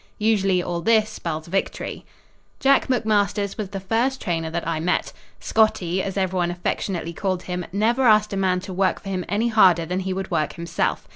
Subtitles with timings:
[0.17, 2.07] Usually all this spells victory.
[2.59, 5.13] Jack McMasters was the first trainer that I met.
[5.39, 9.23] "Scottie," as every one affectionately called him, never asked a man to work for him
[9.29, 11.07] any harder than he would work himself.